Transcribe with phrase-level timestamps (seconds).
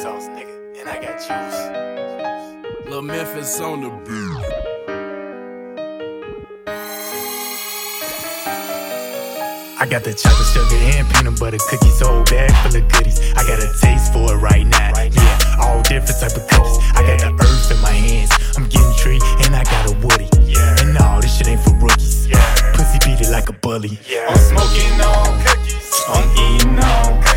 [0.00, 2.88] sauce, nigga, and I got juice.
[2.88, 4.40] Lil Memphis on the beat.
[9.76, 13.20] I got the chocolate, sugar, and peanut butter cookies, whole bag full of goodies.
[13.36, 14.88] I got a taste for it right now.
[14.96, 16.78] Yeah, all different type of cookies.
[16.96, 18.30] I got the earth in my hands.
[18.56, 20.30] I'm getting tree, and I got a woody.
[20.48, 20.80] Yeah.
[20.80, 22.26] And all this shit ain't for rookies.
[22.26, 22.40] Yeah.
[22.72, 23.98] Pussy beat it like a bully.
[24.08, 24.28] Yeah.
[24.30, 25.92] I'm smoking on cookies.
[26.08, 27.29] I'm eating on cookies.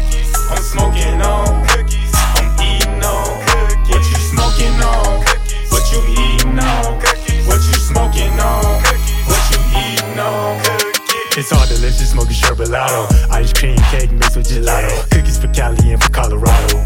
[12.74, 13.32] Sherbalato.
[13.32, 15.10] Ice cream cake mixed with gelato.
[15.12, 16.78] Cookies for Cali and for Colorado.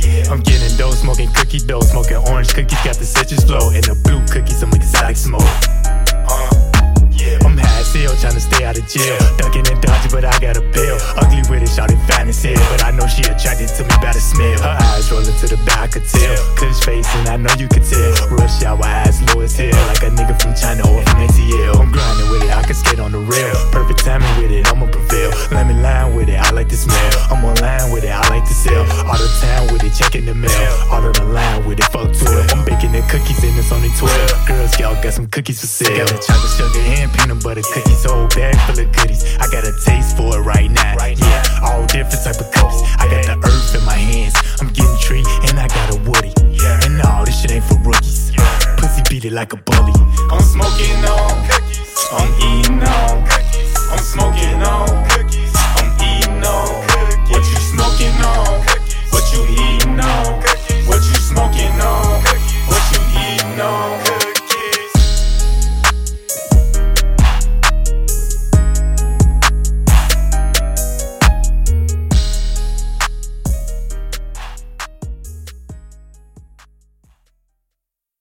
[0.00, 3.84] Yeah, I'm getting dough, smoking cookie dough, smoking orange cookies, got the citrus flow, and
[3.84, 5.42] the blue cookies, some exotic smoke.
[5.44, 6.50] Uh,
[7.12, 9.18] yeah, I'm high as hell, trying to stay out of jail.
[9.36, 10.96] Ducking and dodging, but I got a bill.
[11.20, 12.56] Ugly with it, shot it fine as hell.
[12.72, 14.56] But I know she attracted to me by the smell.
[14.64, 16.40] Her eyes rolling to the back, I could tell.
[16.56, 18.12] Kush face, and I know you could tell.
[18.32, 19.76] Rush hour eyes, low as hell.
[19.92, 20.99] Like a nigga from China or
[26.60, 27.12] like the smell.
[27.32, 28.84] I'm online with it, I like to sell.
[29.08, 30.72] All the time with it, checking the mail.
[30.92, 32.52] All of the line with it, fuck 12.
[32.52, 34.44] I'm baking the cookies and it's only 12.
[34.44, 35.96] Girl Scout got some cookies for sale.
[35.96, 38.04] Got the chocolate, sugar, and peanut butter cookies.
[38.04, 39.24] Whole bag full of goodies.
[39.40, 41.00] I got a taste for it right now.
[41.00, 42.84] Yeah, all different type of cookies.
[43.00, 44.36] I got the earth in my hands.
[44.60, 46.36] I'm getting tree and I got a woody.
[46.84, 48.36] And all this shit ain't for rookies.
[48.76, 49.96] Pussy beat it like a bully.
[50.28, 51.88] I'm smoking on cookies.
[52.12, 53.00] I'm eating on